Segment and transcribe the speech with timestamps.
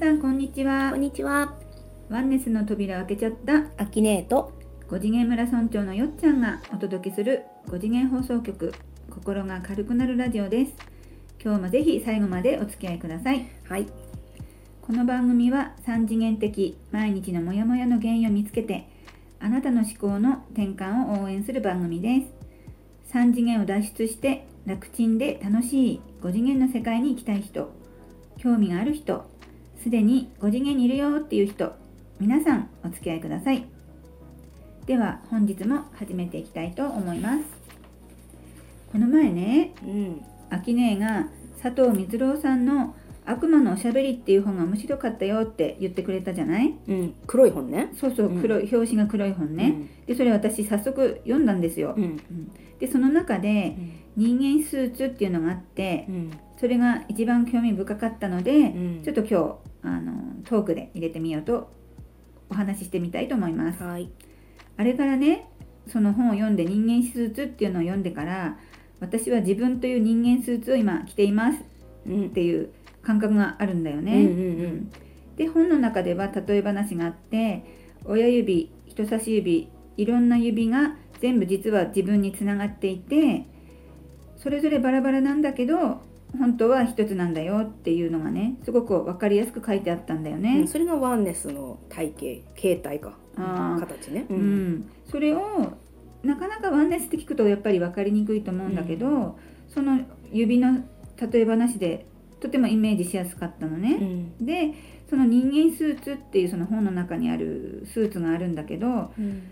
[0.00, 1.52] さんこんにちはこんにちは。
[2.08, 4.50] ワンネスの扉を開けちゃったアキネート。
[4.88, 8.72] 5次元村村長のよっちゃんがお届けする5次元放送局
[9.10, 10.72] 心が軽くなるラジオです
[11.44, 13.86] 今日もぜひ最後までお付き合いくださいはい。
[14.80, 18.88] この番組は3次元的毎日のモヤモヤの原因を見つけて
[19.38, 22.22] あなたの思考の転換を応援する番組で
[23.06, 27.70] す3次元を脱出して楽ちんで楽しい5次元の世界に行きたい人
[28.38, 29.29] 興味がある人
[29.82, 31.72] すでに5次元にいるよっていう人
[32.18, 33.64] 皆さんお付き合いください
[34.86, 37.44] では本日も始めていきたいと思います
[38.92, 40.20] この前ねうん。
[40.50, 41.28] 秋姉が
[41.62, 46.74] 佐藤光郎さんの「悪魔のおしゃべり」っていう本が面白かったよって言ってくれたじゃない？
[46.88, 47.14] うん。
[47.28, 47.90] 黒い本ね。
[47.94, 49.74] そうそううん黒い、表紙が黒い本ね、
[50.06, 52.02] でそれ私早速読んだんですよ、うん。
[52.02, 52.16] うん
[52.80, 53.92] でその中でうん。
[54.40, 56.30] 「人間スーツ」っていうのがあってうん。
[56.56, 58.62] それが一番興味深かったので、う
[59.00, 60.12] んちょっと今日あの
[60.44, 61.70] トークで入れてみようと
[62.50, 64.10] お話ししてみたいと思いますはい。
[64.76, 65.48] あれからね
[65.86, 68.58] その本を読んで人間スーツっていうのを読んでから
[69.00, 71.58] 私は自分という人間スーツを今着ています
[72.06, 72.28] うんっ。
[72.30, 72.70] ていう
[73.02, 74.14] 感覚があるんだよね。
[74.14, 74.92] うんうんうん
[75.36, 77.64] で本の中では例え話があって
[78.04, 83.46] 親指人差し指いろんな指が全部実は自分につながっていて
[84.36, 86.02] それぞれバラバラなんだけど
[86.38, 90.66] 本当は一つなんだよっていうのがねすごく分かりやすく書いてあったんだようんね。
[90.66, 93.16] それがワンネスの体型、形態か。
[93.36, 94.26] 形ね。
[94.28, 94.34] う。
[94.34, 95.72] ん、それを
[96.22, 100.00] なかなかワンネスって聞くとやっぱり分かりにくいと思うんだけど、その
[100.32, 100.84] 指の
[101.32, 102.06] 例え話で
[102.40, 104.32] とてもイメージしやすかったのね。
[104.38, 104.46] うん。
[104.46, 104.74] で
[105.08, 109.42] その人間スーツっていうその本の中にあるスーツがあるんだけどうん。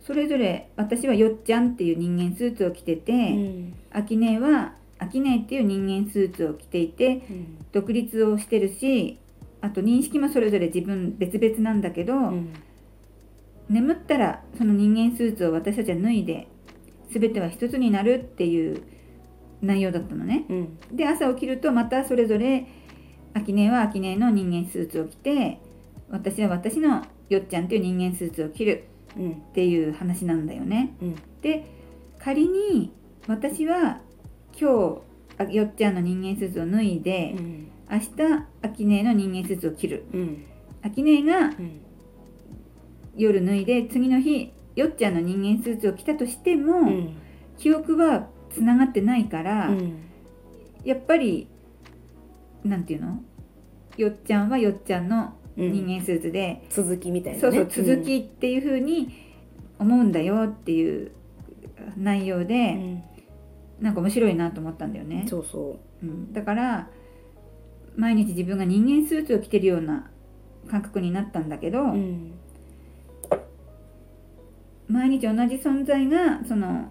[0.00, 3.74] それぞれ私はよっちゃんっていう人間スーツを着てて、うん。
[3.92, 7.58] アキネはアキネっていう人間スーツを着ていてうん。
[7.72, 9.18] 独立をしてるし
[9.60, 12.52] あと認識もそれぞれ自分別々なんだけど、うん。
[13.68, 16.48] 眠ったらその人間スーツを私たちは脱いで
[17.10, 18.82] 全ては一つになるっていう
[19.60, 20.44] 内容だったのね。
[20.48, 20.78] うん。
[20.92, 22.66] で朝起きるとまたそれぞれ
[23.34, 25.60] アキネはアキネの人間スーツを着て
[26.10, 28.84] 私は私のよっちゃんっていう人間スーツを着る
[29.16, 29.32] うん。
[29.32, 30.94] っていう話なんだよね。
[31.00, 31.16] うん。
[31.40, 31.66] で
[32.18, 32.92] 仮に
[33.26, 34.00] 私は
[34.58, 35.00] 今
[35.36, 37.68] 日あよっちゃんの人間スーツを脱いで、うん。
[37.90, 38.08] 明日
[38.62, 40.44] アキネの人間スーツを着るうん。
[40.82, 41.80] アキネがうん。
[43.16, 47.16] 夜脱いで次の日よっちゃんの人間スーツを着たとしても、うん。
[47.58, 50.04] 記憶はつながってないから、うん。
[50.84, 51.48] やっぱり
[52.64, 53.22] なんていうの？
[53.96, 57.40] よっちゃんはよっちゃんの人間スーツで、続きみたいなね。
[57.40, 59.14] そうそう続きっていう風に
[59.78, 61.12] 思うんだよっていう
[61.98, 63.02] 内容うで、ん。
[63.82, 66.88] なんか面白いなと思ったんだよね、そうそうん、だから
[67.96, 70.08] 毎日自分が人間スーツを着てるような
[70.70, 71.84] 感覚になったんだけど、う。
[71.88, 72.32] うん。
[74.88, 76.90] 毎日同じ存在がその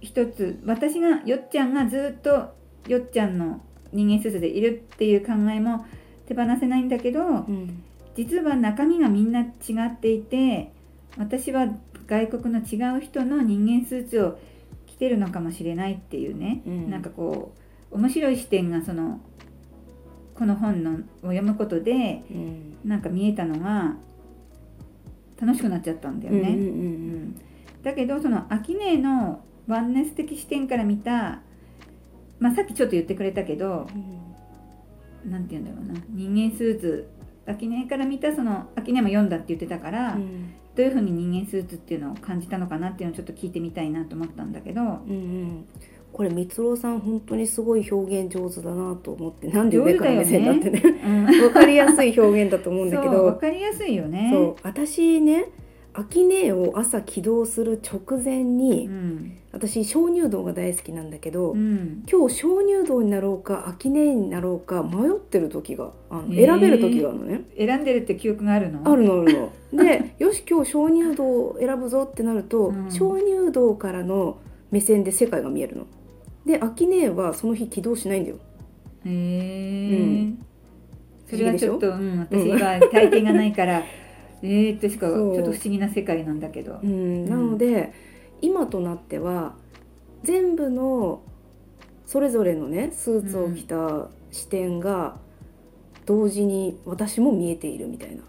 [0.00, 2.54] 一つ私がよっちゃんがずっと
[2.88, 3.60] よっちゃんの
[3.92, 5.86] 人間スーツでいるっていう考えも
[6.26, 7.82] 手放せないんだけどうん。
[8.16, 9.46] 実は中身がみんな違
[9.86, 10.72] っていて
[11.18, 11.68] 私は
[12.06, 14.57] 外国の違う人の人間スーツを着
[14.98, 17.54] てるのかもしれないっていうね、うんなんかこ
[17.90, 19.20] う面白い視点がその
[20.38, 22.78] この本のを読むことでうん。
[22.84, 23.96] なんか見えたのが
[25.40, 26.50] 楽しくなっちゃったんだよね。
[26.50, 27.40] うん。
[27.82, 31.40] だけどそのアキネーのワンネス的視点から見た、
[32.38, 35.30] まあ、さっきちょっと言ってくれたけどうん。
[35.30, 37.08] 何て言うんだろうな人間スーツ
[37.46, 40.52] アキネーから見たそのアキネーも読んだって言ってたから、うん。
[40.78, 44.80] どういうふうに人間スーツっていうのを感じたのかなっていうのをちょっと聞いてみたいなと思ったんだけど。
[44.80, 45.68] うんうん、
[46.12, 50.80] これ三郎さん本当にすごい表現上手だなと思ってなんで上から目線だってね。
[51.04, 51.26] うん。
[51.34, 53.32] 分かりやすい表現だと思うんだけど。
[53.32, 54.30] かりやすいよね。
[54.32, 55.46] そう私ね
[55.98, 67.40] アキネを朝起動する直前に、ん私鍾乳洞が大好きなんだけど、うん今日鍾乳洞になろうかアキネになろうか迷ってる時があのへー選べる時があるのね。
[67.56, 68.88] 選んでるって記憶があるの？
[68.88, 69.82] あるのあるの。
[69.82, 74.38] で よし今日鍾乳洞を選ぶぞってなると、うん鍾乳洞からの
[74.70, 75.86] 目線で世界が見えるの。
[76.46, 78.36] でアキネはその日起動しないんだよ。
[79.04, 80.38] へえ、うん
[81.26, 83.82] それはちょっと、うん、うん私は体験がないから、
[84.42, 86.78] えーっとしかちょっと不思議な世界なんだけど。
[86.82, 86.86] う。
[86.86, 87.92] ん、なので、
[88.40, 89.54] 今となっては
[90.22, 91.22] 全部の
[92.06, 95.16] それぞれのねスーツを着た視点が
[96.06, 98.22] 同時に私も見えているみたいな。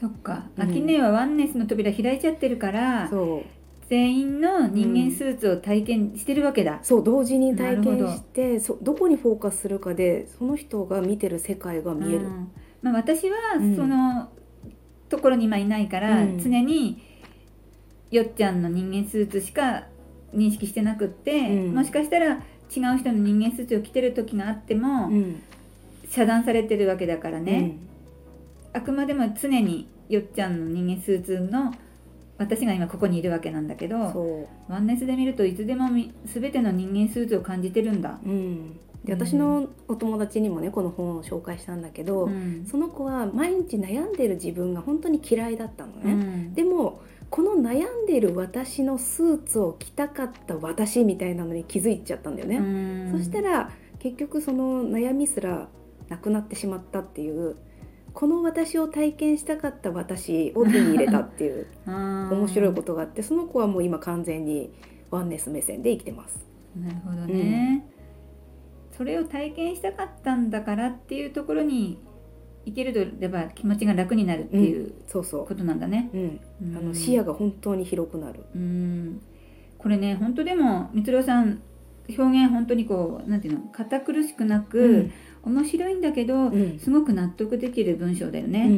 [0.00, 0.62] そっか、うん。
[0.62, 3.42] アキネはワンネスの扉開いちゃってるからそ
[3.88, 12.50] 全員の人間スーツを体験してるわけだ、そう同時に体験してそどこにフォーカスするかでその人が見てる世界が見える、うん。
[12.82, 13.76] まあ、私はうん。
[13.76, 14.28] その
[15.08, 16.38] ところに今いないから、うん。
[16.38, 17.02] 常に
[18.10, 19.84] よっちゃんの人間スーツしか
[20.34, 21.74] 認識してなくって、うん。
[21.74, 25.42] もしかしたら違う人の人間スーツを着てる時があっても、うん。
[26.08, 27.76] 遮断されてるわけだからね、
[28.74, 28.78] うん。
[28.78, 31.74] あくまでも常によっちゃんの人間スーツの
[32.38, 38.78] 私が今ここにいるわけなんだけどワンネスで見るといつでもみ全ての人間スーツを感じてるんだ、うん、
[39.08, 42.66] でうん私のお友達にもねこの本を紹介したんだけど、うん。
[42.70, 46.54] その子は毎日悩んでる自分が本当に嫌いだったのうね、ん。
[46.54, 47.00] でも
[47.30, 53.18] この悩んでる私のスーツを着たかった私みたいなのに気づいちゃったんだよね、うん。
[53.18, 55.68] そしたら結局その悩みすら
[56.08, 57.56] なくなってしまったっていう
[58.14, 64.72] この私を体験したかった私を手に入れたっていう 面面白いことがあってその子はもう今完全に
[65.10, 66.44] ワンネス目線で生きてます。
[66.76, 67.84] なるほどね、
[68.98, 71.98] それを体験したかったんだからっていうところに
[72.66, 76.10] 行けるとれば気持ちが楽になるっていうことなんだね、
[76.60, 78.44] あの視野が本当に広くなる。
[78.54, 79.22] うん。
[79.78, 81.62] これね本当でもみつろさん
[82.08, 85.12] 表現本当にこうなんていうの堅苦しくなく、
[85.44, 85.54] うん。
[85.54, 86.78] 面白いんだけど、うん。
[86.80, 88.68] すごく納得できる文章だよね、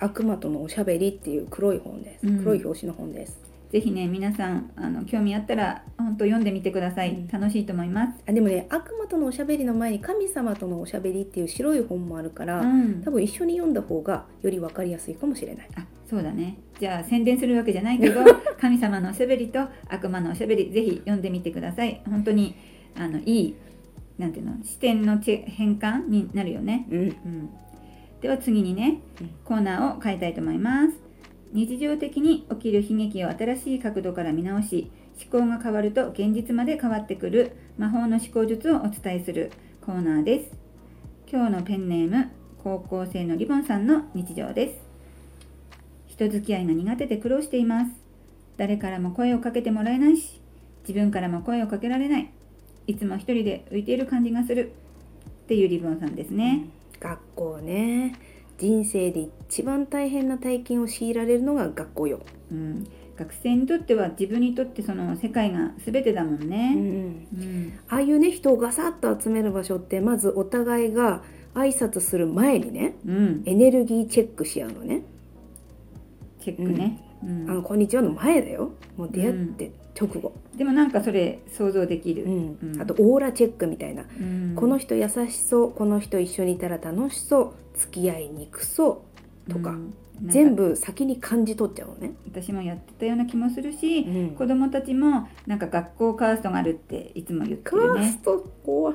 [0.00, 2.26] 悪魔とのおしゃべりっていう黒い本です。
[2.26, 2.38] うん。
[2.40, 3.40] 黒い表紙の本です。
[3.70, 7.28] ぜひね皆さんあの興味あったら本当読んでみてください、うん。
[7.28, 13.02] 楽しいと思います、あでもね悪魔とのおしゃべりの前に神様とのおしゃべりっていう白い本もあるから、うん。
[13.02, 15.68] 多分一緒に読んだ方がより分かりやすいかもしれない。
[15.76, 16.58] あそうだね。
[16.78, 18.20] じゃあ宣伝するわけじゃないけど
[18.60, 22.02] 神様のおしゃべりと悪魔のおしゃべりぜひ読んでみてください。
[22.08, 22.54] 本当に
[22.94, 23.54] あのいい
[24.18, 27.50] なんていうの視点の変換になるよね、うん、うん、
[28.20, 29.30] では次にねうん。
[29.44, 31.05] コーナーを変えたいと思います
[31.52, 34.90] 日常的に起きる悲劇を新しい角度から見直し
[35.20, 37.56] 思考が変わると現実まで変わってくる。
[37.78, 40.50] 魔法の思考術をお伝えするコーナーです。
[41.30, 42.30] 今日のペンネーム
[42.62, 44.74] 高校生のリボンさんの日常です。
[46.08, 47.90] 人付き合いが苦手で苦労しています。
[48.56, 50.40] 誰からも声をかけてもらえないし
[50.88, 52.30] 自分からも声をかけられない。
[52.86, 54.72] いつも一人で浮いている感じがする。
[55.44, 56.66] っていうリボンさんですね、
[56.98, 58.16] 学校ね。
[58.58, 62.20] 人生で一番大変な体験を強いられるのが学校よ。
[62.50, 62.86] うん、
[63.16, 66.74] 学生にとっては自分にとってその世界が全てだもんうんね。
[66.74, 66.82] うん。
[66.82, 71.22] うん、ああいうね人をガサッと集める場所ってまずお互いが
[71.54, 75.02] 挨拶する前にねうん、エネルギーチェックし合うのね。
[76.40, 77.02] チェックね。
[77.24, 78.72] うん「あのこんにちは」の前だよ。
[78.96, 82.24] もう出会って直後、でもなんかそれ想像できる。
[82.24, 82.58] うん。
[82.74, 82.80] うん。
[82.80, 84.54] あとオーラチェックみたいな、うん。
[84.56, 85.72] この人優しそう。
[85.72, 87.52] この人一緒にいたら楽しそう。
[87.78, 89.04] 付き合いにくそ
[89.48, 89.52] う。
[89.52, 89.72] とか。
[89.72, 89.78] か
[90.24, 92.14] 全部先に感じ取っちゃうのね。
[92.26, 94.30] 私もやってたような気もするし、うん。
[94.30, 98.00] 子供たちもなんか学校カーストがあるっていつも言ってカるね。
[98.00, 98.18] ース。
[98.22, 98.92] ト怖。
[98.92, 98.94] い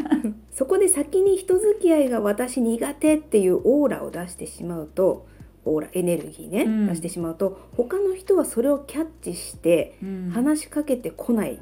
[0.52, 5.26] そこで先に人付き合いが私苦手っていうオーラを出してしまうと
[5.64, 6.86] オーラエネルギーね、うん。
[6.88, 10.30] 出してしまうと他の人はそれをキャッチしてうん。
[10.32, 11.58] 話しかけてこないっ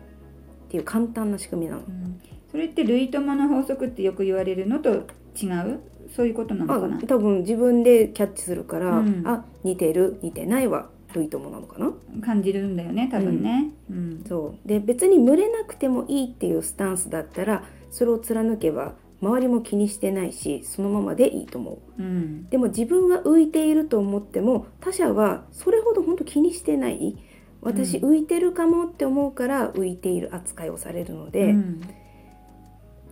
[0.69, 1.83] ていう簡単な仕組みなの。
[1.83, 1.91] う。
[1.91, 2.21] ん。
[2.51, 5.81] それって類友の法則ってよく言われるのと違う？
[6.15, 6.97] そういうことなのかな？
[6.99, 9.23] あ多分自分でキャッチするから、うん。
[9.27, 11.93] あ似てる似てないは類友なのかな？
[12.25, 13.71] 感じるんだよね多分ね。
[13.91, 14.25] うん。
[14.27, 14.69] そう。
[14.69, 22.03] で別に群れなくてもいいっていうスタンスだったらそれを貫けば周りも気にしてないしそのままでいいと思う。
[22.03, 22.49] うん。
[22.51, 27.17] でも自分が浮いていると思っても他者はそれほど本当気にしてない。
[27.61, 28.15] 私うん。
[28.15, 31.81] 浮いてるかもって思うから浮いている扱いをされるので、うん。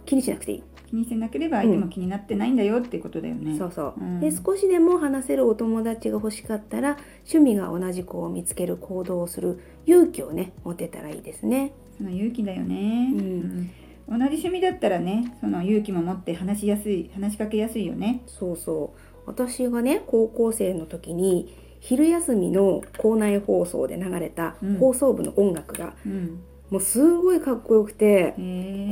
[0.04, 3.56] 気にしなくていい、気にしてなければ相手も気になってないんだよっていうことだよね。
[3.56, 4.18] そうそう、うん。
[4.18, 6.96] で少しでも話せるお友達が欲しかったら
[7.32, 11.72] 趣味が同じ子を見つける行動をする勇気をね持てたらいいですね。
[11.96, 13.20] その勇気だよね、うん。
[13.20, 13.70] うん
[14.10, 18.22] 同じ趣味だったらねその勇気も持って話しやすい話しかけやすいよね。
[18.26, 18.98] そうそう。
[19.26, 24.78] 私がね高校生の時に昼休みの校内放送で流れたうん。
[24.78, 28.34] 放送部の音楽が、うん、もうすごいかっこよくて、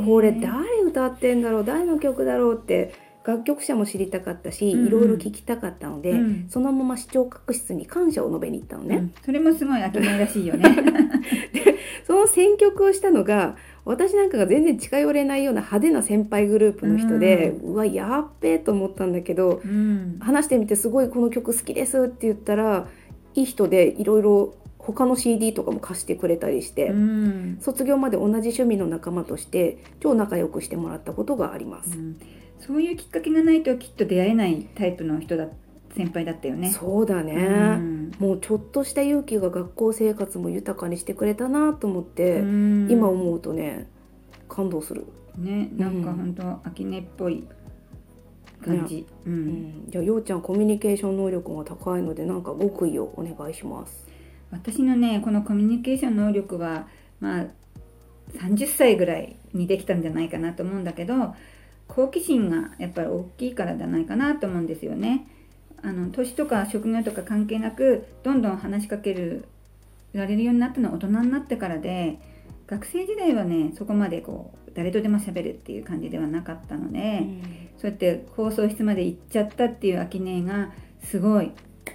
[0.06, 2.94] これ誰歌ってんだろう誰の曲だろうって
[3.24, 4.86] 楽曲者も知りたかったし、うんうん。
[4.86, 6.46] いろいろ聞きたかったので、うん。
[6.48, 9.14] そのまま視聴覚室に感謝を述べに行ったのね、うん。
[9.22, 10.64] それもすごい秋前らしいよね。
[12.06, 13.56] その選曲をしたのが
[13.88, 22.86] 私なんかが全然近寄れないような派手な先輩グループの人で、うわやっべえと思ったんだけどうん、話してみてすごいこの曲好きですって言ったら
[23.34, 27.58] いい人でいろいろ他の CD とかも貸してくれたりして、うん。
[27.60, 31.98] 卒業まで同じ趣味の仲間として超仲良くしてもらったことがあります。
[31.98, 32.20] うん。
[32.58, 35.46] そういうきっかけがないときっと出会えないタイプの人だ
[35.96, 36.70] 先輩だったよね。
[36.70, 38.12] そうだね、うん。
[38.18, 42.88] もうちょっとした勇気が学校生活も豊かにしてくれたなと思って、うん。
[42.90, 43.88] 今思うとね
[44.48, 47.46] 感動する、ねなんかうん本当秋音っぽい
[48.64, 49.06] 感じ。
[49.24, 49.46] ううん。
[49.84, 54.06] ん、じゃあようちゃんコミュニケーション能力が高いのでなんか極意をお願いします。
[54.50, 56.88] 私のねこのコミュニケーション能力は
[57.20, 57.46] まあ
[58.34, 61.34] 30歳ぐらいにできたんじゃないかなと思うんだけど
[61.86, 65.26] 好奇心がやっぱり大きいからじゃないかなと思うんですよね。
[65.82, 69.44] あの年とか職業とか関係なくどんどん話しかける
[70.12, 72.18] られるようになったのは大人になってからで
[72.66, 77.26] 学生時代はねそこまでこう誰とでも喋るっていう感じではなかったので、
[77.78, 81.50] そうやって放送室まで行っちゃったっていう秋音がすごい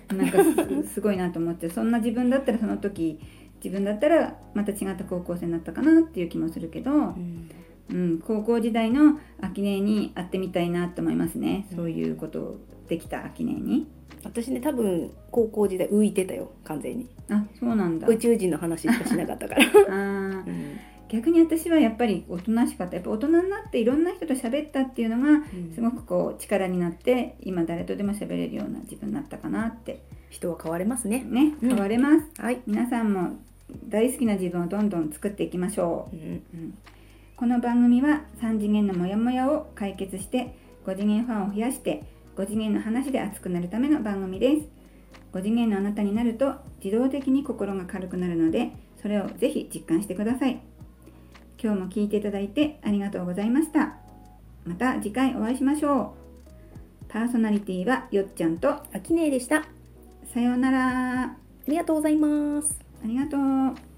[0.10, 0.44] なんか
[0.84, 3.20] す すごいなと思ってそんな自分だったらその時
[3.64, 7.50] 自分だったらまた違った高校生になったかなっていう気もするけど、うん
[7.90, 11.68] うん、高校時代の秋音に会ってみたいなと思いますね。
[11.76, 13.88] そういうことをできた秋音に。
[14.24, 17.10] 私ね多分高校時代浮いてたよ完全に。
[17.30, 18.08] あそうなんだ。
[18.08, 20.78] 宇宙人の話しかしなかったから、 あー。
[21.10, 22.96] 逆に私はやっぱりおとなしかった。
[22.96, 25.44] やっぱ大人になっていろんな人と喋ったっていうのが
[25.76, 30.00] すごくこう力になって今誰とでも喋れるような自分になったかなって。
[30.34, 31.24] 人は変われますね。
[31.24, 31.70] ねうん。
[31.70, 33.38] 変われます、はい、皆さんも
[33.88, 36.16] 大好きな自分をどんどん作っていきましょう。
[36.16, 36.20] ん。
[36.20, 36.78] う、うん
[37.36, 42.04] この番組は3次元のモヤモヤを解決して5次元ファンを増やして
[42.36, 44.68] 5次元の話で熱くなるための番組です。
[45.34, 48.72] 5次元のあなたになると自動的に心が軽くなるので
[49.02, 50.62] それをぜひ実感してください。
[51.62, 53.98] 今日も聞いていただいてありがとうございました。
[54.66, 56.16] また次回お会いしましょ
[57.02, 57.06] う。
[57.10, 59.58] パーソナリティはよっちゃんとあきねえでした。
[59.58, 59.66] あ
[60.34, 61.38] さようなら。
[61.68, 62.80] りがとうございます。
[63.04, 63.93] ありがとう